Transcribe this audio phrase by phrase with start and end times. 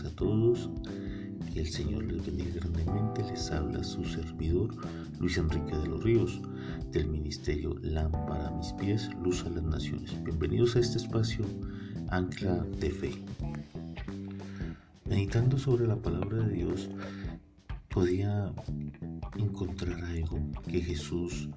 [0.00, 0.70] a todos.
[1.52, 3.22] Que el Señor les bendiga grandemente.
[3.24, 4.74] Les habla su servidor
[5.20, 6.40] Luis Enrique de los Ríos
[6.92, 10.10] del Ministerio Lámpara a mis pies, Luz a las Naciones.
[10.24, 11.44] Bienvenidos a este espacio
[12.08, 13.12] Ancla de Fe.
[15.04, 16.88] Meditando sobre la palabra de Dios,
[17.90, 18.50] podía
[19.36, 21.50] encontrar algo que Jesús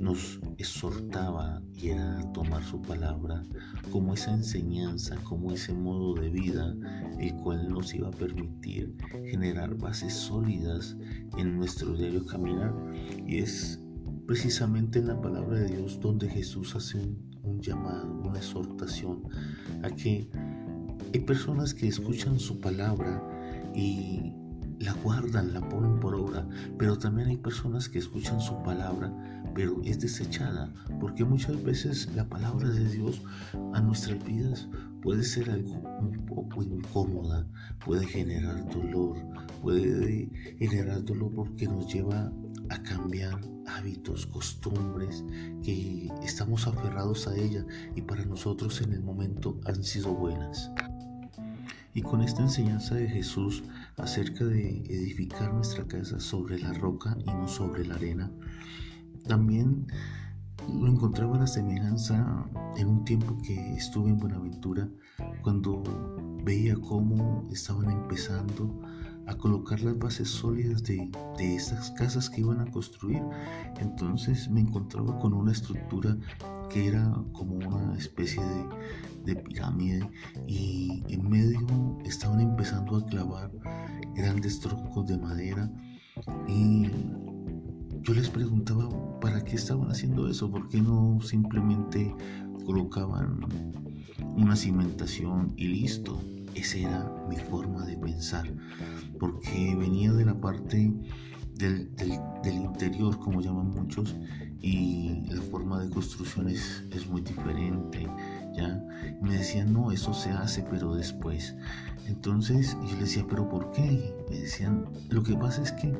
[0.00, 3.44] nos exhortaba y era tomar su palabra
[3.90, 6.74] como esa enseñanza, como ese modo de vida,
[7.18, 8.96] el cual nos iba a permitir
[9.30, 10.96] generar bases sólidas
[11.36, 12.74] en nuestro diario caminar.
[13.26, 13.78] Y es
[14.26, 16.98] precisamente en la palabra de Dios donde Jesús hace
[17.42, 19.22] un, llamado, una exhortación
[19.82, 20.30] a que
[21.12, 23.22] hay personas que escuchan su palabra
[23.74, 24.32] y
[24.80, 29.12] la guardan, la ponen por obra, pero también hay personas que escuchan su palabra,
[29.54, 33.22] pero es desechada, porque muchas veces la palabra de Dios
[33.72, 34.68] a nuestras vidas
[35.02, 37.46] puede ser algo un poco incómoda,
[37.84, 39.16] puede generar dolor,
[39.62, 42.32] puede generar dolor porque nos lleva
[42.70, 45.24] a cambiar hábitos, costumbres
[45.62, 47.64] que estamos aferrados a ella
[47.94, 50.70] y para nosotros en el momento han sido buenas.
[51.92, 53.62] Y con esta enseñanza de Jesús
[53.96, 58.32] acerca de edificar nuestra casa sobre la roca y no sobre la arena,
[59.26, 59.86] también
[60.68, 64.88] lo encontraba la semejanza en un tiempo que estuve en Buenaventura,
[65.42, 65.82] cuando
[66.44, 68.80] veía cómo estaban empezando
[69.26, 73.22] a colocar las bases sólidas de, de esas casas que iban a construir.
[73.80, 76.16] Entonces me encontraba con una estructura
[76.70, 80.08] que era como una especie de, de, pirámide
[80.46, 81.60] y en medio
[82.04, 83.50] estaban empezando a clavar
[84.14, 85.70] grandes troncos de madera
[86.48, 86.90] y
[88.04, 88.86] yo les preguntaba
[89.18, 92.14] para qué estaban haciendo eso, por qué no simplemente
[92.66, 93.40] colocaban
[94.36, 96.20] una cimentación y listo.
[96.54, 98.46] Esa era mi forma de pensar,
[99.18, 100.92] porque venía de la parte
[101.54, 101.88] del,
[102.44, 104.14] interior, como llaman muchos,
[104.60, 108.06] y la forma de construcción es, muy diferente.
[108.54, 108.84] ¿ya?
[109.22, 111.56] me decían, no, eso se hace, pero después.
[112.06, 114.14] Entonces yo les decía, pero ¿por qué?
[114.30, 115.92] Me decían, lo que pasa es que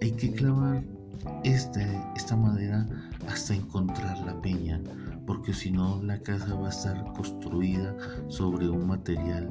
[0.00, 0.82] hay que clavar
[1.44, 2.86] este, esta madera
[3.28, 4.80] hasta encontrar la peña,
[5.26, 7.94] porque si no la casa va a estar construida
[8.28, 9.50] sobre un material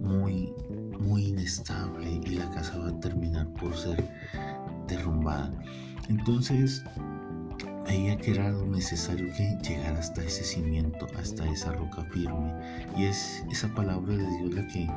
[0.00, 0.52] muy,
[1.00, 4.08] muy inestable y la casa va a terminar por ser
[4.88, 5.52] derrumbada.
[6.08, 6.84] Entonces,
[7.86, 12.52] veía que era necesario llegar hasta ese cimiento, hasta esa roca firme.
[12.96, 14.88] Y es esa palabra de Dios la que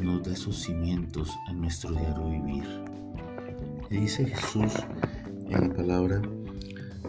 [0.00, 2.84] nos da esos cimientos en nuestro diario vivir.
[3.90, 4.72] Y dice Jesús
[5.50, 6.22] en la palabra,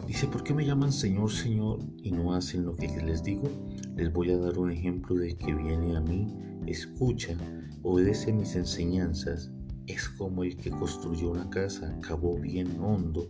[0.08, 3.44] dice, ¿por qué me llaman Señor, Señor y no hacen lo que les digo?
[3.96, 6.28] Les voy a dar un ejemplo de que viene a mí
[6.66, 7.36] escucha,
[7.84, 9.52] obedece mis enseñanzas,
[9.88, 13.28] es como el que construyó una casa, cavó bien hondo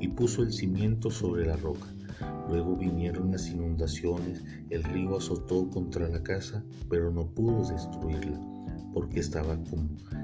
[0.00, 1.86] y puso el cimiento sobre la roca.
[2.48, 8.40] Luego vinieron las inundaciones, el río azotó contra la casa, pero no pudo destruirla,
[8.92, 9.58] porque estaba,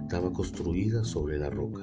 [0.02, 1.82] estaba construida sobre la roca.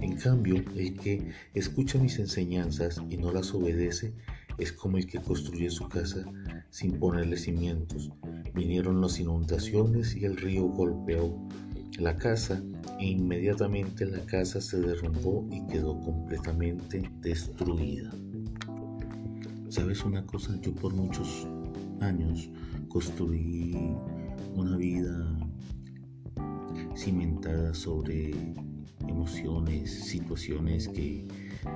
[0.00, 4.14] En cambio, el que escucha mis enseñanzas y no las obedece
[4.58, 6.24] es como el que construye su casa
[6.70, 8.10] sin ponerle cimientos.
[8.54, 11.48] Vinieron las inundaciones y el río golpeó
[11.98, 12.62] la casa
[13.00, 18.10] e inmediatamente la casa se derrumbó y quedó completamente destruida.
[19.68, 20.58] ¿Sabes una cosa?
[20.60, 21.46] Yo por muchos
[22.00, 22.48] años
[22.88, 23.96] construí
[24.54, 25.38] una vida
[26.96, 28.32] cimentada sobre
[29.08, 31.26] emociones, situaciones que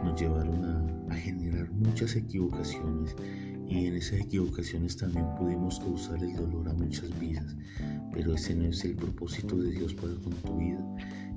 [0.04, 3.14] nos llevaron a, generar muchas equivocaciones
[3.68, 7.54] y en esas equivocaciones también pudimos causar el dolor a muchas vidas.
[8.12, 10.82] Pero ese no es el propósito de Dios para con tu vida.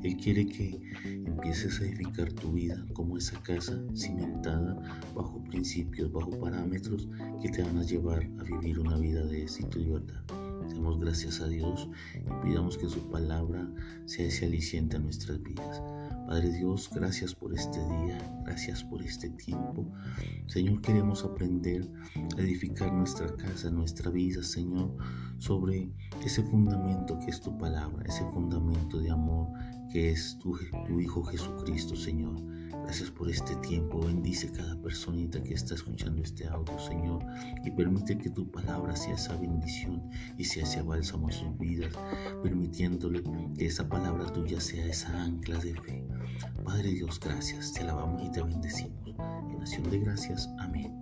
[0.03, 6.31] Él quiere que empieces a edificar tu vida como esa casa cimentada bajo principios, bajo
[6.39, 7.08] parámetros
[7.41, 10.44] que te van a llevar a vivir una vida de éxito y verdad.
[10.73, 13.67] Demos gracias a Dios y pidamos que su palabra
[14.06, 15.82] sea ese aliciente a nuestras vidas.
[16.28, 19.85] Padre Dios, gracias por este día, gracias por este tiempo.
[20.47, 21.88] Señor, queremos aprender
[22.38, 24.96] a edificar nuestra casa, nuestra vida, Señor,
[25.38, 25.91] sobre
[26.26, 29.47] ese fundamento que es tu palabra, ese fundamento de amor
[29.91, 30.58] que es tu,
[30.88, 32.54] tu Hijo Jesucristo, Señor.
[32.85, 33.99] Gracias por este tiempo.
[33.99, 37.20] Bendice cada personita que está escuchando este audio, Señor.
[37.66, 41.91] Y permite que tu palabra sea esa bendición y sea ese bálsamo a sus vidas,
[42.43, 43.23] permitiéndole
[43.58, 46.08] que esa palabra tuya sea esa ancla de fe.
[46.64, 47.73] Padre Dios, gracias.
[47.73, 49.16] Te alabamos y te bendecimos.
[49.49, 50.47] En acción de gracias.
[50.59, 50.93] Amén.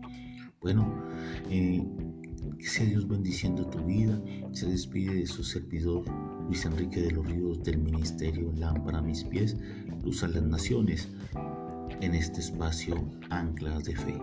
[0.61, 0.89] Bueno,
[1.49, 1.85] eh,
[2.59, 4.21] Que sea Dios bendiciendo tu vida.
[4.53, 6.05] Se despide de su servidor
[6.47, 9.57] Luis Enrique de los Ríos del Ministerio Lámpara a mis pies,
[10.03, 11.09] Luz a las Naciones,
[12.01, 12.95] en este espacio
[13.29, 14.21] Anclas de Fe.